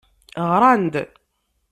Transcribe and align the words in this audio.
Ɣran-d. 0.51 0.95